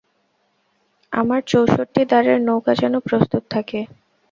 [1.13, 3.79] আমার চৌষট্টি দাঁড়ের নৌকা যেন প্রস্তুত থাকে।